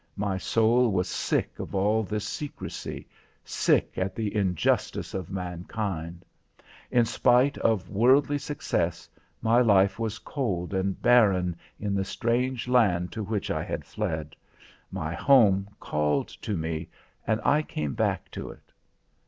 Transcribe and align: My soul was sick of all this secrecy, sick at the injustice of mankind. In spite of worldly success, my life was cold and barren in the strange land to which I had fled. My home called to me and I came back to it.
My 0.17 0.35
soul 0.35 0.91
was 0.91 1.07
sick 1.07 1.59
of 1.59 1.75
all 1.75 2.01
this 2.01 2.25
secrecy, 2.27 3.07
sick 3.45 3.93
at 3.99 4.15
the 4.15 4.35
injustice 4.35 5.13
of 5.13 5.29
mankind. 5.29 6.25
In 6.89 7.05
spite 7.05 7.55
of 7.59 7.87
worldly 7.91 8.39
success, 8.39 9.07
my 9.43 9.61
life 9.61 9.99
was 9.99 10.17
cold 10.17 10.73
and 10.73 10.99
barren 11.03 11.55
in 11.79 11.93
the 11.93 12.03
strange 12.03 12.67
land 12.67 13.11
to 13.11 13.21
which 13.21 13.51
I 13.51 13.61
had 13.63 13.85
fled. 13.85 14.35
My 14.91 15.13
home 15.13 15.69
called 15.79 16.29
to 16.29 16.57
me 16.57 16.89
and 17.27 17.39
I 17.45 17.61
came 17.61 17.93
back 17.93 18.31
to 18.31 18.49
it. 18.49 18.71